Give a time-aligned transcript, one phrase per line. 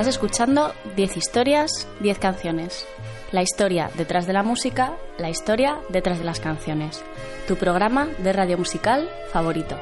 [0.00, 2.86] Estás escuchando 10 historias, 10 canciones.
[3.32, 7.04] La historia detrás de la música, la historia detrás de las canciones.
[7.46, 9.76] Tu programa de radio musical favorito.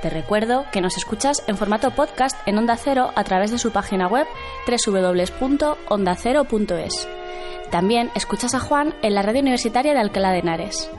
[0.00, 3.70] Te recuerdo que nos escuchas en formato podcast en Onda Cero a través de su
[3.70, 4.26] página web
[4.66, 7.06] www.ondacero.es.
[7.70, 10.90] También escuchas a Juan en la radio universitaria de Alcalá de Henares.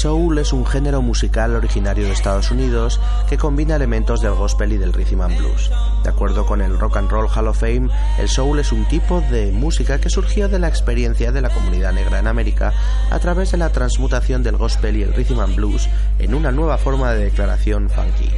[0.00, 2.98] soul es un género musical originario de Estados Unidos
[3.28, 5.70] que combina elementos del gospel y del rhythm and blues.
[6.02, 9.20] De acuerdo con el Rock and Roll Hall of Fame, el soul es un tipo
[9.20, 12.72] de música que surgió de la experiencia de la comunidad negra en América
[13.10, 15.86] a través de la transmutación del gospel y el rhythm and blues
[16.18, 18.30] en una nueva forma de declaración funky.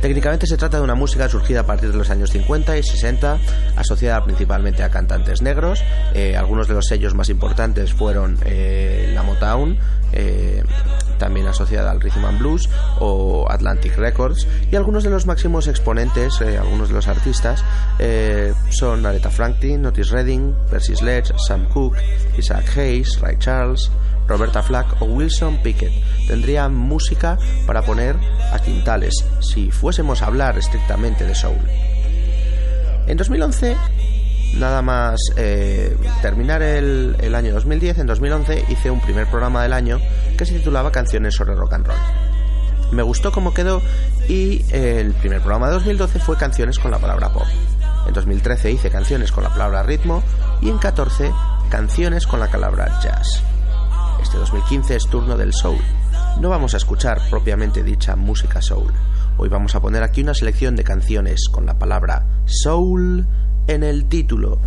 [0.00, 3.38] Técnicamente se trata de una música surgida a partir de los años 50 y 60,
[3.76, 5.82] asociada principalmente a cantantes negros.
[6.14, 9.76] Eh, algunos de los sellos más importantes fueron eh, la Motown,
[10.12, 10.62] eh,
[11.18, 16.40] también asociada al Rhythm and Blues o Atlantic Records y algunos de los máximos exponentes,
[16.40, 17.64] algunos de los artistas
[18.70, 21.98] son Aretha Franklin, Otis Redding, Percy Sledge, Sam Cooke,
[22.38, 23.90] Isaac Hayes, Ray Charles,
[24.28, 25.92] Roberta Flack o Wilson Pickett.
[26.28, 28.16] Tendrían música para poner
[28.52, 31.58] a quintales si fuésemos a hablar estrictamente de soul.
[33.06, 33.76] En 2011,
[34.56, 39.72] nada más eh, terminar el, el año 2010, en 2011 hice un primer programa del
[39.72, 39.98] año
[40.36, 41.96] que se titulaba Canciones sobre rock and roll.
[42.92, 43.82] Me gustó cómo quedó
[44.28, 47.46] y el primer programa de 2012 fue Canciones con la palabra pop.
[48.06, 50.22] En 2013 hice canciones con la palabra ritmo
[50.62, 51.30] y en 14
[51.70, 53.42] canciones con la palabra jazz.
[54.38, 55.80] Este 2015 es turno del soul.
[56.40, 58.92] No vamos a escuchar propiamente dicha música soul.
[59.36, 63.26] Hoy vamos a poner aquí una selección de canciones con la palabra soul
[63.66, 64.60] en el título.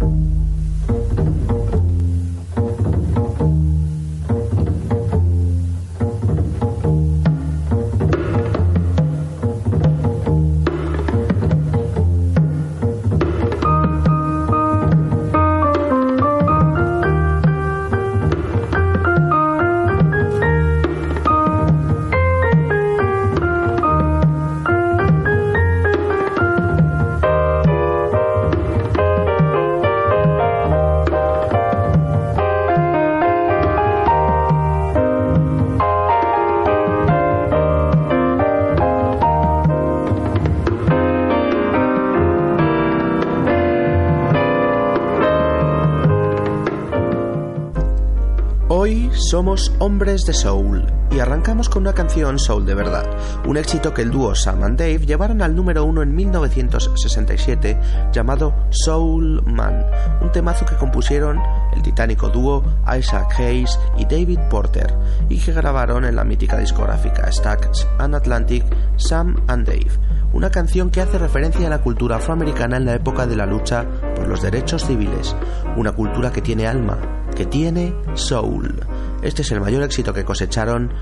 [49.79, 53.03] Hombres de soul y arrancamos con una canción soul de verdad,
[53.45, 57.77] un éxito que el dúo Sam and Dave llevaron al número uno en 1967
[58.13, 59.85] llamado Soul Man,
[60.21, 61.37] un temazo que compusieron
[61.75, 62.63] el titánico dúo
[62.97, 64.95] Isaac Hayes y David Porter
[65.27, 68.63] y que grabaron en la mítica discográfica Stax and Atlantic
[68.95, 69.91] Sam and Dave,
[70.31, 73.85] una canción que hace referencia a la cultura afroamericana en la época de la lucha
[74.15, 75.35] por los derechos civiles,
[75.75, 76.97] una cultura que tiene alma,
[77.35, 78.79] que tiene soul.
[79.21, 80.93] Este es el mayor éxito que cosecharon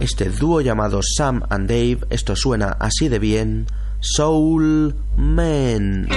[0.00, 1.98] este dúo llamado Sam and Dave.
[2.10, 3.66] Esto suena así de bien.
[4.00, 6.08] Soul Men.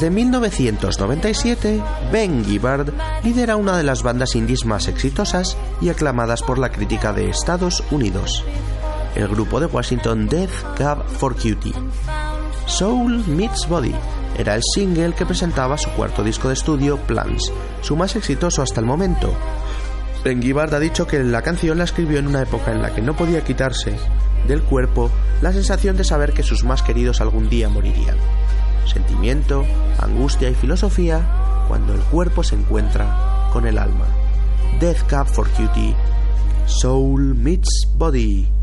[0.00, 2.90] Desde 1997, Ben Gibbard
[3.22, 7.84] lidera una de las bandas indies más exitosas y aclamadas por la crítica de Estados
[7.90, 8.42] Unidos,
[9.14, 11.74] el grupo de Washington Death Cab for Cutie.
[12.64, 13.94] Soul Meets Body
[14.38, 17.52] era el single que presentaba su cuarto disco de estudio, Plans,
[17.82, 19.34] su más exitoso hasta el momento.
[20.24, 23.02] Ben Gibbard ha dicho que la canción la escribió en una época en la que
[23.02, 23.98] no podía quitarse
[24.48, 25.10] del cuerpo
[25.42, 28.16] la sensación de saber que sus más queridos algún día morirían
[28.86, 29.64] sentimiento,
[29.98, 34.06] angustia y filosofía cuando el cuerpo se encuentra con el alma.
[34.80, 35.94] Death Cup for Cutie,
[36.66, 38.59] Soul Meets Body.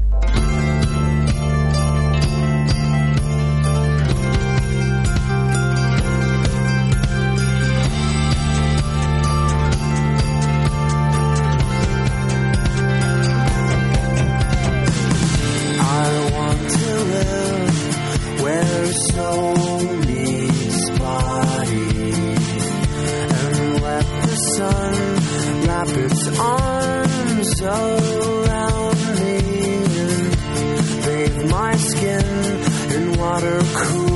[25.87, 29.37] wrap its arms around me
[30.53, 32.25] and bathe my skin
[32.91, 34.06] in water cool.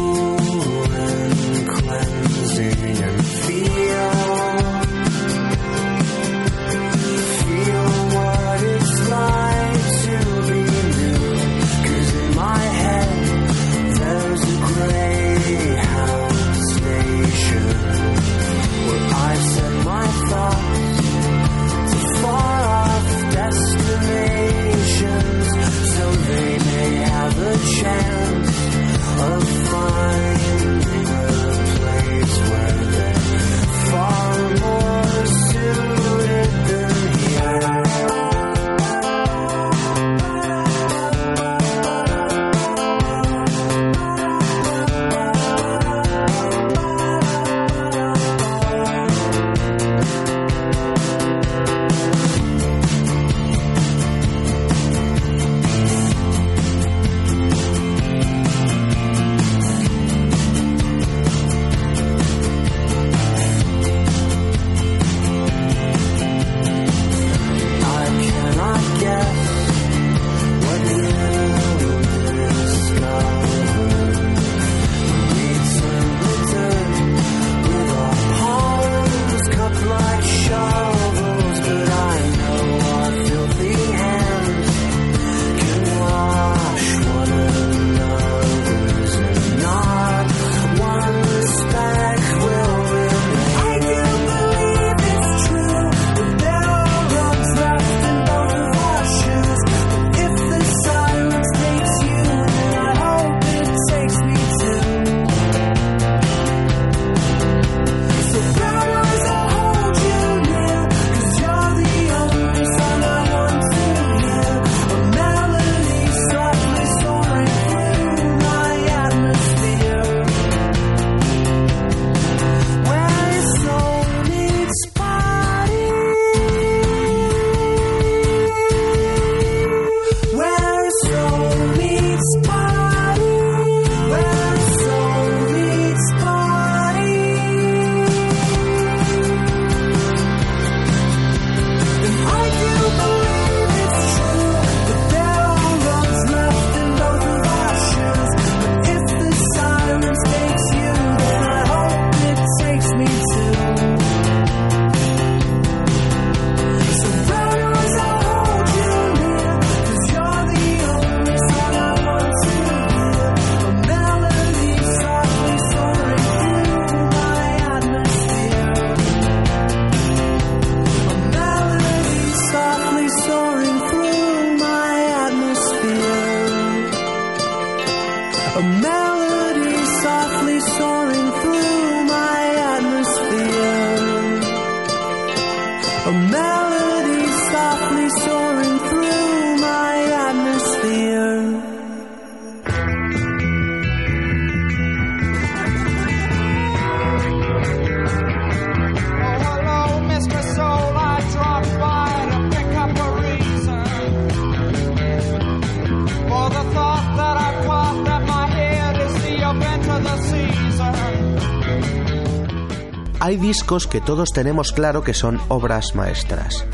[213.72, 216.66] Que todos tenemos claro que son obras maestras,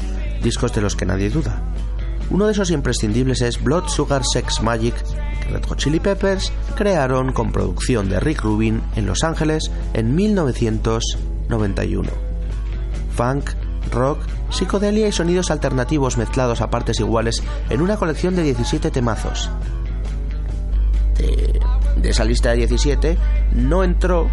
[0.42, 1.62] discos de los que nadie duda.
[2.32, 4.96] Uno de esos imprescindibles es Blood Sugar Sex Magic,
[5.52, 12.10] Red Hot Chili Peppers crearon con producción de Rick Rubin en Los Ángeles en 1991.
[13.16, 13.52] Funk,
[13.92, 14.18] rock,
[14.50, 19.52] psicodelia y sonidos alternativos mezclados a partes iguales en una colección de 17 temazos.
[21.16, 23.20] De esa lista de 17
[23.54, 24.28] no entró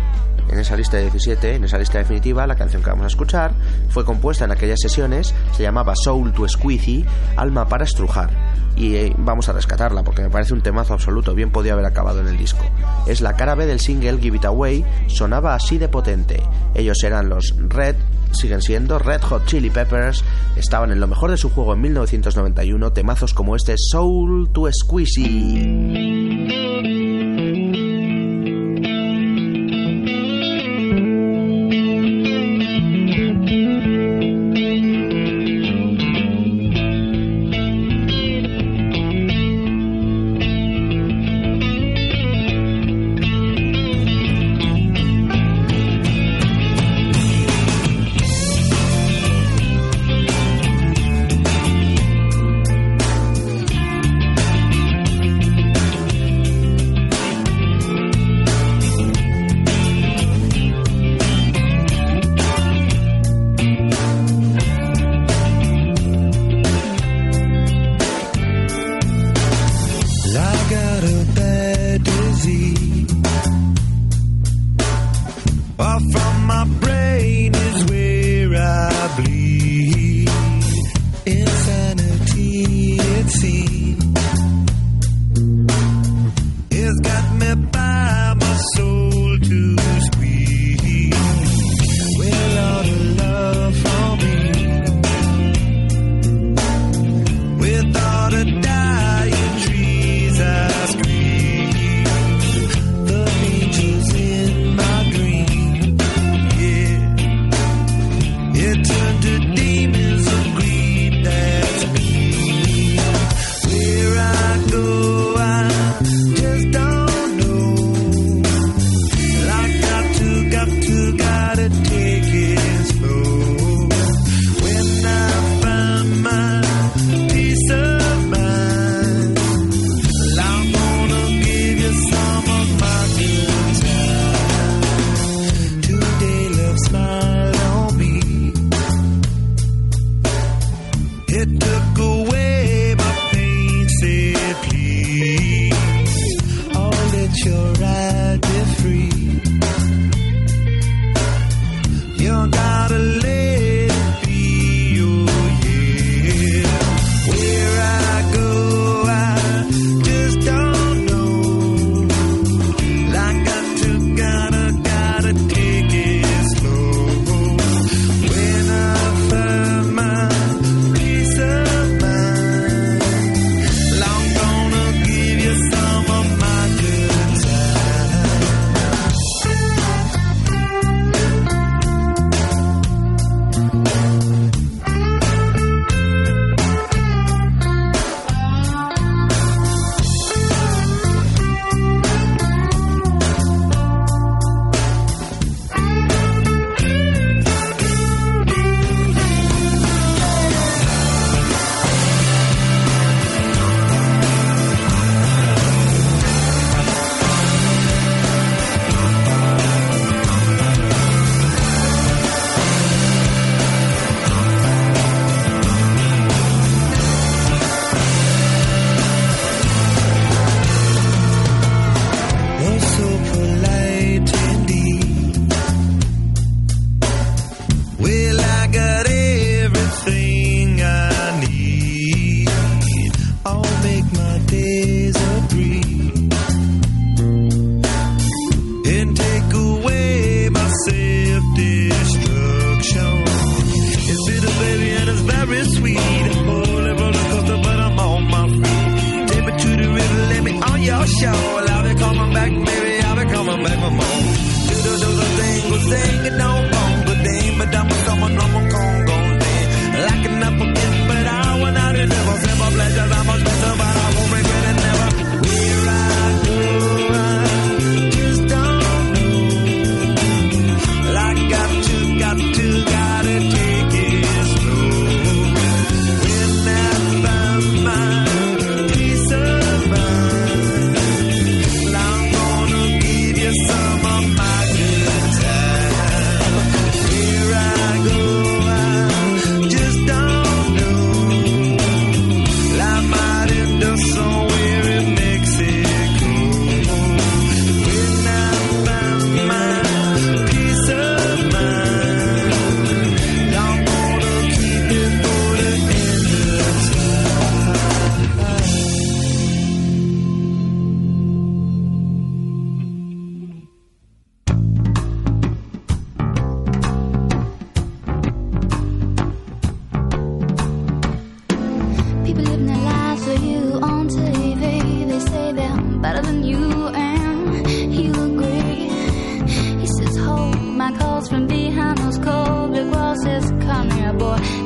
[0.48, 3.52] en esa lista de 17, en esa lista definitiva, la canción que vamos a escuchar
[3.88, 7.04] fue compuesta en aquellas sesiones, se llamaba Soul to Squeezy,
[7.36, 8.30] Alma para estrujar.
[8.76, 12.20] Y eh, vamos a rescatarla porque me parece un temazo absoluto, bien podía haber acabado
[12.20, 12.64] en el disco.
[13.06, 16.42] Es la cara B del single Give It Away, sonaba así de potente.
[16.74, 17.94] Ellos eran los Red,
[18.32, 20.24] siguen siendo Red Hot Chili Peppers,
[20.56, 26.14] estaban en lo mejor de su juego en 1991, temazos como este Soul to Squeezy.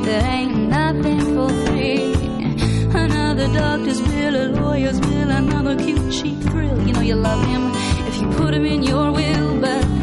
[0.03, 2.13] There ain't nothing for free.
[2.93, 6.39] Another doctor's bill, a lawyer's another cute cheap.
[6.85, 7.71] You know you love him
[8.07, 9.99] if you put him in your will, but?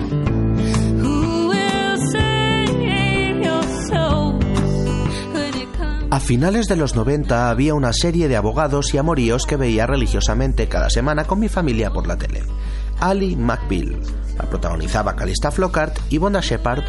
[6.17, 10.67] A finales de los 90 había una serie de abogados y amoríos que veía religiosamente
[10.67, 12.43] cada semana con mi familia por la tele.
[13.01, 14.01] Ali McBeal.
[14.39, 16.85] La protagonizaba Calista Flockhart y Bonda Shepard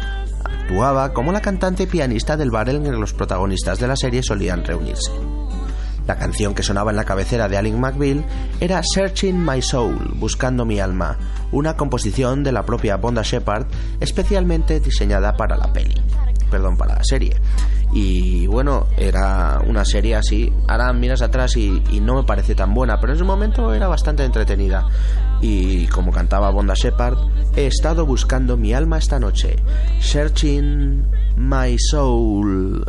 [0.62, 3.96] actuaba como la cantante y pianista del bar en el que los protagonistas de la
[3.96, 5.10] serie solían reunirse.
[6.08, 8.24] La canción que sonaba en la cabecera de Alec McBeal
[8.60, 11.18] era Searching My Soul, Buscando mi alma,
[11.52, 13.66] una composición de la propia Bonda Shepard
[14.00, 15.94] especialmente diseñada para la peli,
[16.50, 17.36] perdón, para la serie.
[17.92, 22.72] Y bueno, era una serie así, ahora miras atrás y, y no me parece tan
[22.72, 24.86] buena, pero en ese momento era bastante entretenida.
[25.40, 27.16] Y como cantaba Bonda Shepard,
[27.56, 29.56] he estado buscando mi alma esta noche,
[30.00, 32.84] Searching My Soul.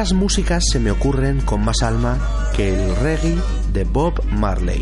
[0.00, 2.16] Pocas músicas se me ocurren con más alma
[2.56, 3.36] que el reggae
[3.70, 4.80] de Bob Marley.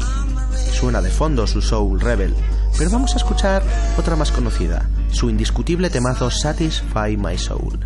[0.72, 2.36] Suena de fondo su Soul Rebel,
[2.78, 3.64] pero vamos a escuchar
[3.98, 7.80] otra más conocida, su indiscutible temazo Satisfy My Soul.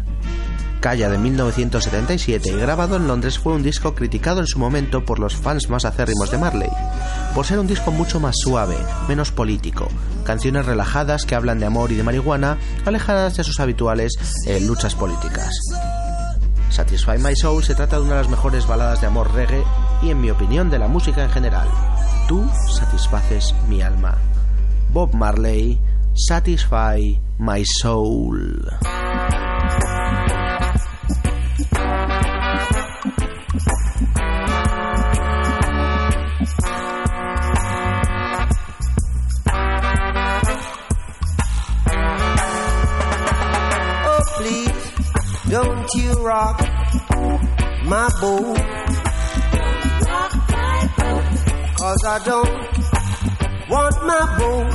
[0.81, 5.19] Calla de 1977 y grabado en Londres fue un disco criticado en su momento por
[5.19, 6.71] los fans más acérrimos de Marley,
[7.35, 8.77] por ser un disco mucho más suave,
[9.09, 9.89] menos político,
[10.27, 14.13] canciones relajadas que hablan de amor y de marihuana, alejadas de sus habituales
[14.47, 15.49] eh, luchas políticas.
[16.73, 19.63] Satisfy My Soul se trata de una de las mejores baladas de amor reggae
[20.03, 21.69] y en mi opinión de la música en general.
[22.29, 24.17] Tú satisfaces mi alma.
[24.91, 25.79] Bob Marley,
[26.15, 29.02] Satisfy My Soul.
[47.93, 48.57] My boat.
[51.77, 54.73] Cause I don't want my boat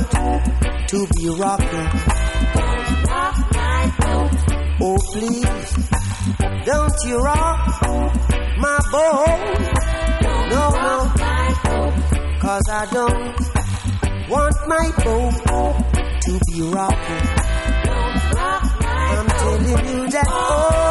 [0.90, 1.90] to be rocking.
[4.80, 5.70] Oh, please,
[6.64, 7.60] don't you rock
[8.64, 9.40] my boat.
[10.52, 10.96] No, no,
[12.40, 15.34] cause I don't want my boat
[16.24, 17.26] to be rocking.
[19.10, 20.87] I'm telling you that, oh,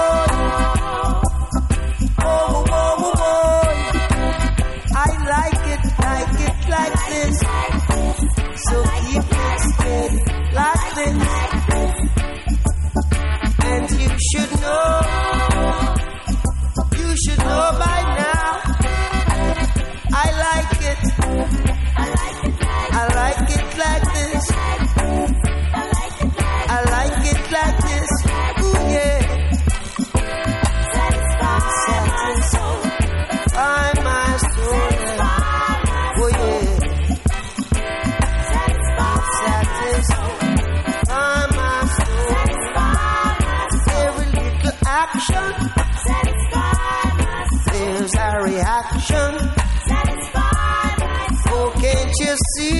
[51.87, 52.79] can't you see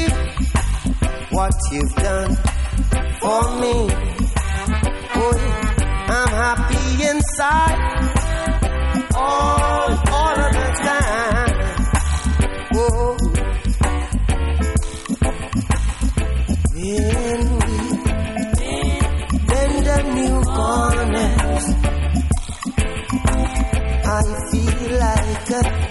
[1.32, 2.36] what you've done
[3.22, 3.76] for me?
[5.20, 5.63] Oh.
[6.10, 7.80] I'm happy inside
[9.15, 11.54] all, all of the time.
[12.76, 13.17] Oh,
[16.74, 17.41] when
[18.58, 18.74] we
[19.50, 21.65] bend the new corners,
[24.06, 25.87] I feel like a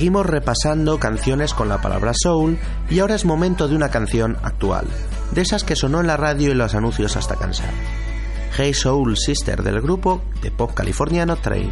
[0.00, 2.58] Seguimos repasando canciones con la palabra soul
[2.88, 4.86] y ahora es momento de una canción actual,
[5.32, 7.68] de esas que sonó en la radio y los anuncios hasta cansar.
[8.56, 11.70] Hey Soul Sister del grupo de pop californiano Train.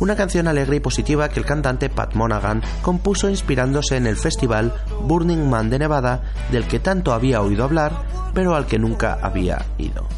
[0.00, 4.74] Una canción alegre y positiva que el cantante Pat Monaghan compuso inspirándose en el festival
[5.02, 7.92] Burning Man de Nevada, del que tanto había oído hablar,
[8.34, 10.08] pero al que nunca había ido.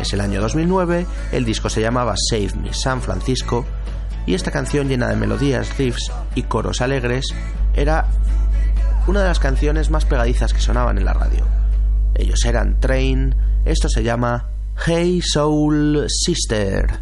[0.00, 3.66] Es el año 2009, el disco se llamaba Save Me San Francisco,
[4.24, 7.26] y esta canción llena de melodías, riffs y coros alegres,
[7.74, 8.06] era
[9.08, 11.44] una de las canciones más pegadizas que sonaban en la radio.
[12.14, 14.48] Ellos eran Train, esto se llama
[14.86, 17.00] Hey Soul Sister.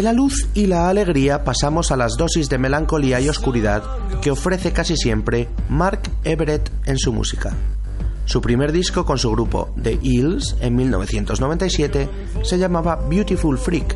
[0.00, 3.82] De la luz y la alegría pasamos a las dosis de melancolía y oscuridad
[4.22, 7.54] que ofrece casi siempre Mark Everett en su música.
[8.24, 12.08] Su primer disco con su grupo The Hills en 1997
[12.42, 13.94] se llamaba Beautiful Freak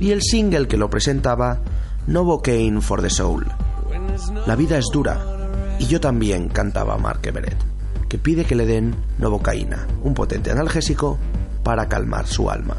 [0.00, 1.60] y el single que lo presentaba
[2.06, 3.46] Novocaine for the Soul.
[4.46, 5.20] La vida es dura
[5.78, 7.58] y yo también cantaba Mark Everett,
[8.08, 11.18] que pide que le den novocaína, un potente analgésico
[11.62, 12.78] para calmar su alma.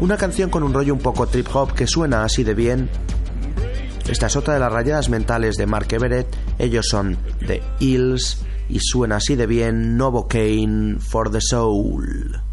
[0.00, 2.88] Una canción con un rollo un poco trip hop que suena así de bien.
[4.08, 6.28] Esta es otra de las rayadas mentales de Mark Everett.
[6.58, 12.45] Ellos son The Hills y suena así de bien Novocaine for the Soul.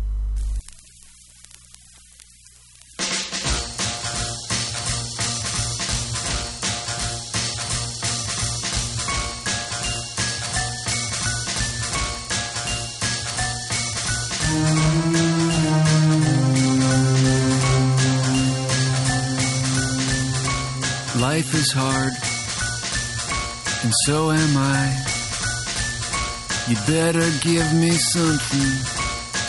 [21.64, 22.14] Is hard,
[23.84, 24.86] and so am I.
[26.68, 28.72] You better give me something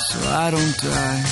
[0.08, 1.22] so I don't die.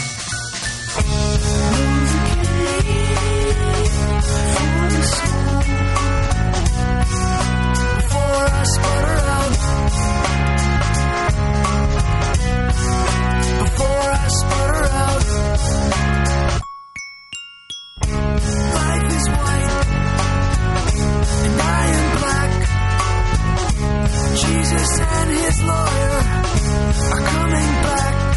[7.99, 9.55] Before I sputter out.
[13.63, 15.62] Before I sputter out.
[24.47, 26.15] Jesus and his lawyer
[27.13, 28.33] are coming back.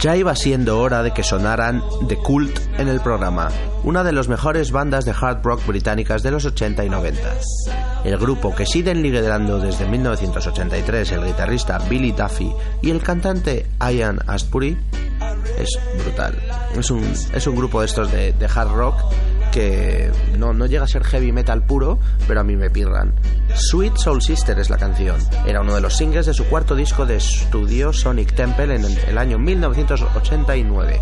[0.00, 3.50] Ya iba siendo hora de que sonaran The Cult en el programa,
[3.84, 7.20] una de las mejores bandas de hard rock británicas de los 80 y 90.
[8.04, 14.20] El grupo que sigue liderando desde 1983 el guitarrista Billy Duffy y el cantante Ian
[14.26, 14.78] Astbury
[15.58, 16.34] es brutal.
[16.78, 17.02] Es un,
[17.34, 19.04] es un grupo de estos de hard rock
[19.50, 23.14] que no, no, llega a ser heavy metal puro, pero a mí me pirran.
[23.54, 25.16] Sweet Soul Sister es la canción.
[25.46, 29.18] Era uno de los singles de su cuarto disco de estudio Sonic Temple en el
[29.18, 31.00] año 1989.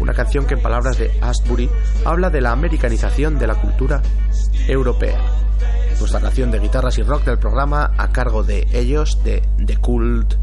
[0.00, 1.70] Una canción que en palabras de Asbury
[2.04, 4.02] habla de la americanización de la cultura
[4.68, 5.18] europea.
[5.98, 10.34] Nuestra canción de guitarras y rock del programa a cargo de ellos, de The Cult.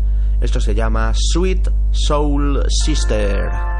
[0.41, 3.72] Esto se llama Sweet Soul Sister.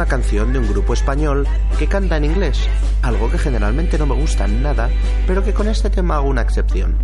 [0.00, 1.46] una canción de un grupo español
[1.78, 2.66] que canta en inglés,
[3.02, 4.88] algo que generalmente no me gusta nada,
[5.26, 6.96] pero que con este tema hago una excepción.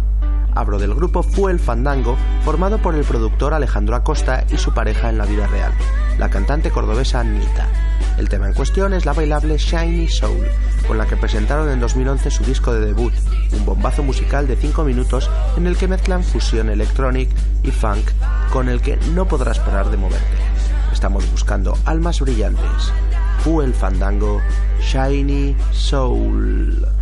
[0.54, 5.10] Hablo del grupo Fue el Fandango, formado por el productor Alejandro Acosta y su pareja
[5.10, 5.72] en la vida real,
[6.18, 7.66] la cantante cordobesa Anita.
[8.16, 10.46] El tema en cuestión es la bailable Shiny Soul,
[10.88, 13.12] con la que presentaron en 2011 su disco de debut,
[13.52, 17.28] un bombazo musical de 5 minutos en el que mezclan fusión electronic
[17.62, 18.08] y funk,
[18.50, 20.55] con el que no podrás parar de moverte
[21.06, 22.92] estamos buscando almas brillantes.
[23.44, 24.40] Fuel Fandango,
[24.80, 26.95] Shiny Soul.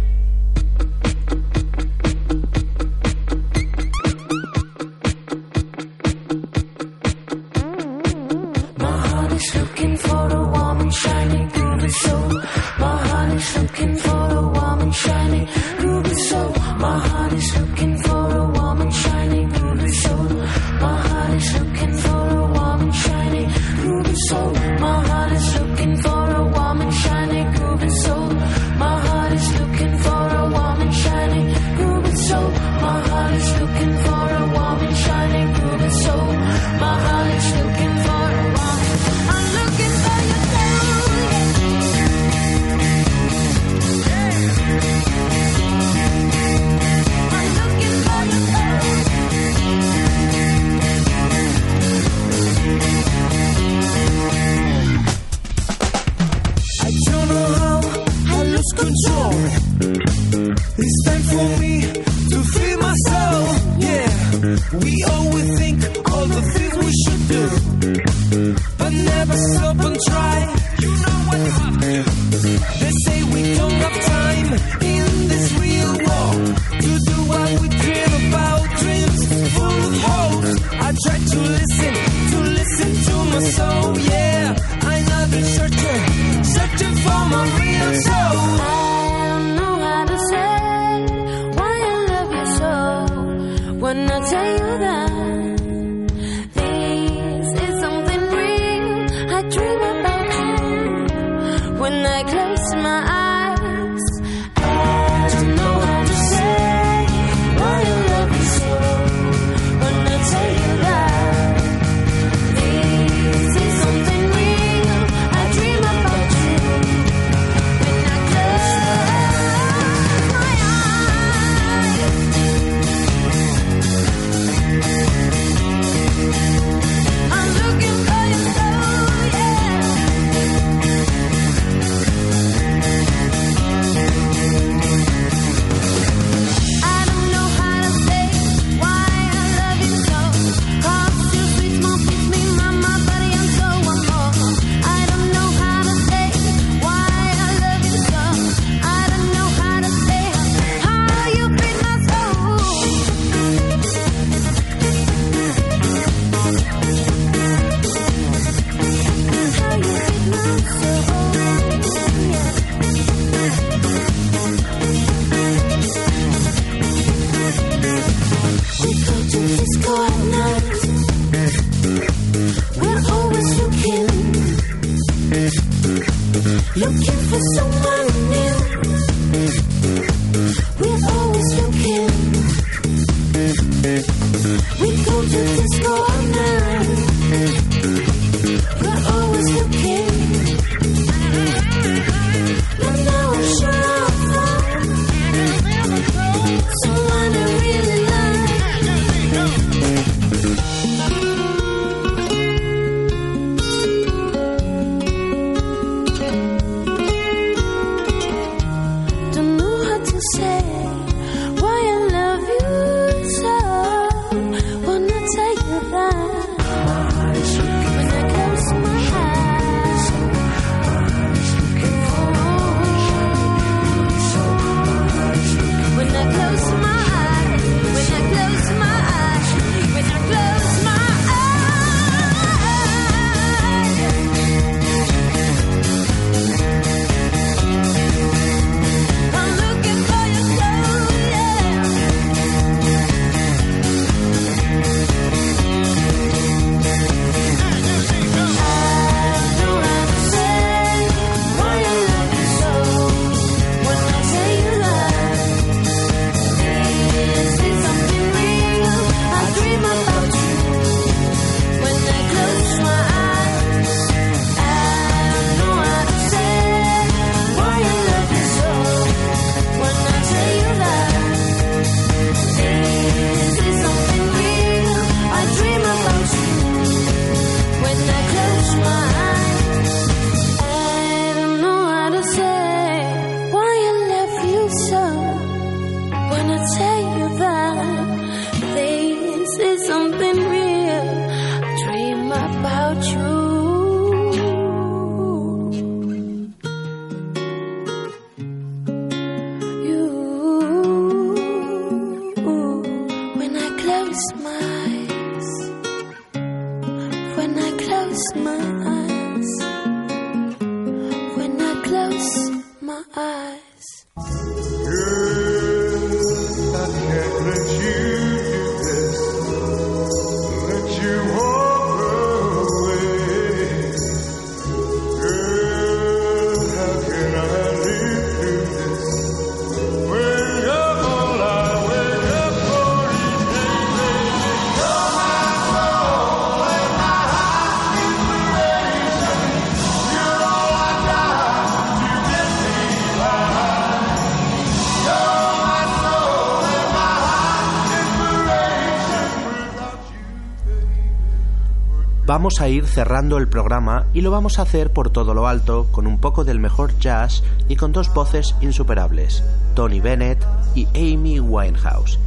[352.27, 355.89] Vamos a ir cerrando el programa y lo vamos a hacer por todo lo alto,
[355.91, 359.45] con un poco del mejor jazz y con dos voces insuperables,
[359.75, 360.43] Tony Bennett
[360.75, 362.19] y Amy Winehouse.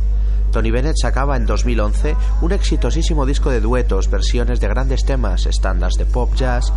[0.51, 5.95] Tony Bennett sacaba en 2011 un exitosísimo disco de duetos, versiones de grandes temas, estándares
[5.97, 6.71] de pop jazz,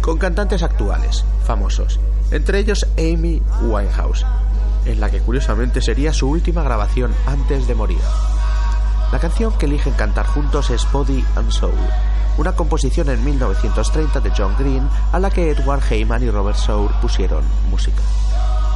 [0.00, 4.24] con cantantes actuales, famosos, entre ellos Amy Winehouse,
[4.86, 8.00] en la que curiosamente sería su última grabación antes de morir.
[9.12, 11.74] La canción que eligen cantar juntos es Body and Soul,
[12.38, 16.90] una composición en 1930 de John Green a la que Edward Heyman y Robert Soul
[17.00, 18.02] pusieron música.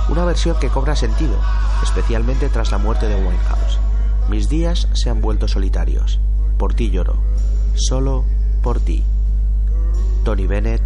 [0.09, 1.37] Una versión que cobra sentido,
[1.83, 3.79] especialmente tras la muerte de Winehouse.
[4.29, 6.21] Mis días se han vuelto solitarios.
[6.59, 7.17] Por ti lloro.
[7.75, 8.25] Solo
[8.63, 9.05] por ti.
[10.25, 10.83] Tony Bennett,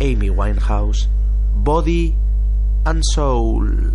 [0.00, 1.08] Amy Winehouse,
[1.54, 2.14] Body
[2.84, 3.94] and Soul.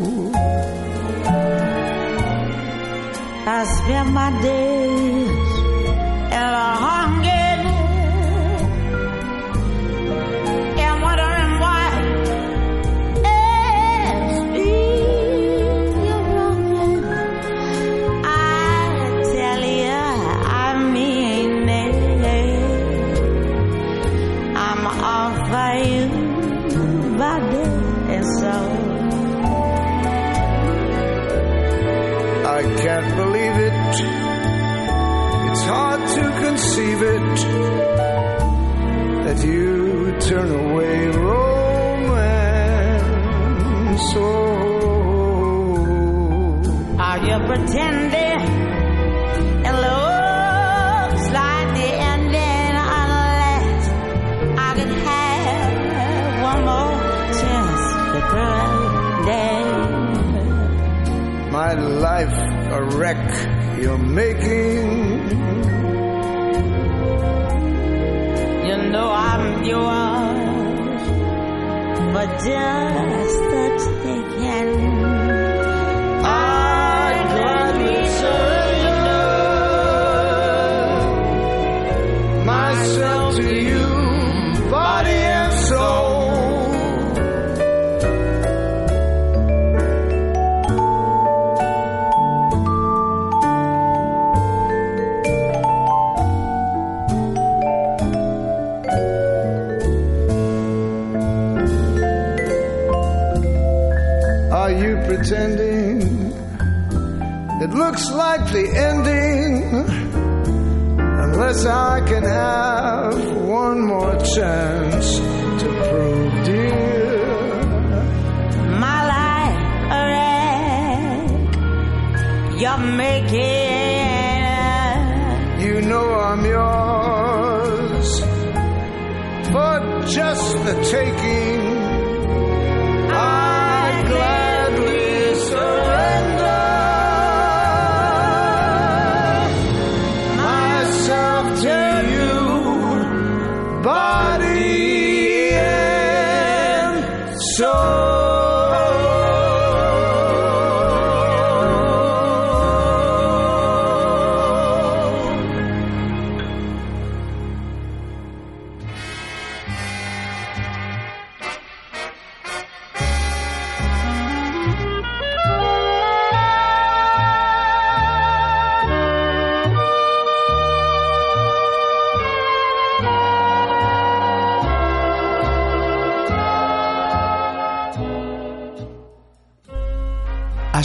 [3.43, 5.30] I spend my days.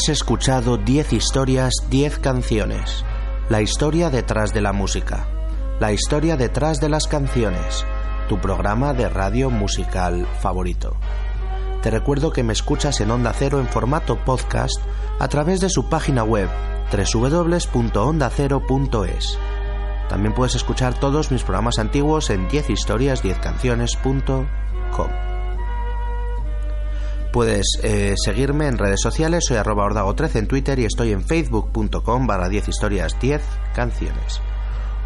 [0.08, 3.04] Escuchado 10 historias, 10 canciones.
[3.48, 5.26] La historia detrás de la música.
[5.80, 7.84] La historia detrás de las canciones.
[8.28, 10.94] Tu programa de radio musical favorito.
[11.82, 14.80] Te recuerdo que me escuchas en Onda Cero en formato podcast
[15.18, 16.48] a través de su página web
[16.92, 19.38] www.ondacero.es.
[20.08, 25.35] También puedes escuchar todos mis programas antiguos en 10historias10canciones.com.
[27.36, 32.26] Puedes eh, seguirme en redes sociales, soy arroba ordago13 en Twitter y estoy en facebook.com
[32.26, 33.42] barra 10 historias 10
[33.74, 34.40] canciones.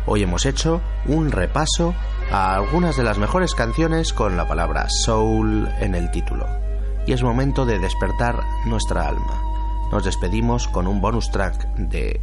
[0.06, 1.92] Hoy hemos hecho un repaso
[2.30, 6.46] a algunas de las mejores canciones con la palabra soul en el título.
[7.04, 9.42] Y es momento de despertar nuestra alma.
[9.90, 12.20] Nos despedimos con un bonus track de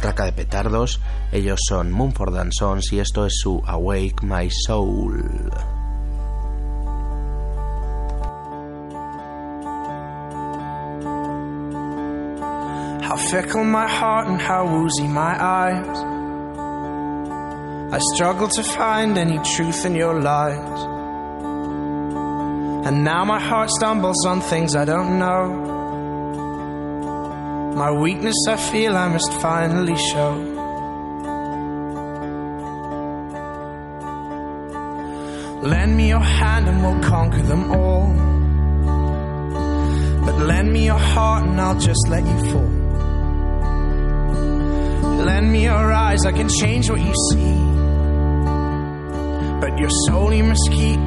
[0.00, 1.02] Traca de Petardos.
[1.32, 5.77] Ellos son Mumford and Sons y esto es su Awake My Soul.
[13.30, 15.98] Fickle my heart and how woozy my eyes.
[17.92, 20.80] I struggle to find any truth in your lies.
[22.86, 25.68] And now my heart stumbles on things I don't know.
[27.76, 30.32] My weakness I feel I must finally show.
[35.62, 38.06] Lend me your hand and we'll conquer them all.
[40.24, 42.77] But lend me your heart and I'll just let you fall.
[45.28, 47.54] Lend me your eyes, I can change what you see.
[49.60, 50.98] But your soul you must keep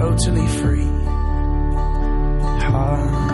[0.00, 0.90] totally free.
[2.66, 3.27] Ha,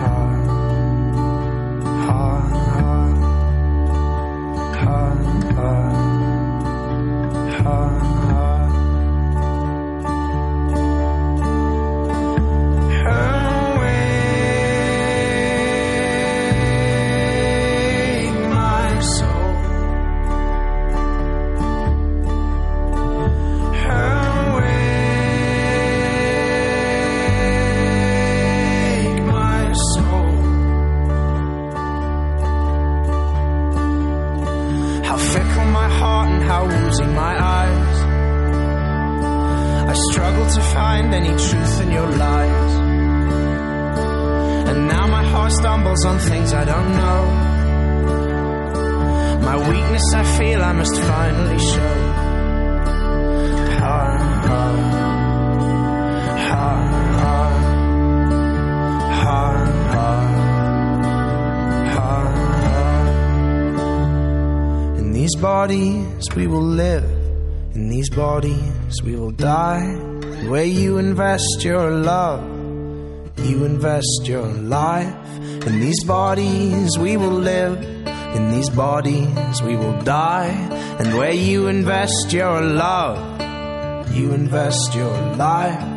[68.14, 69.94] bodies we will die.
[70.48, 72.42] Where you invest your love,
[73.40, 75.14] you invest your life.
[75.66, 77.82] In these bodies we will live,
[78.36, 80.52] in these bodies we will die.
[80.98, 83.18] And where you invest your love,
[84.14, 85.93] you invest your life.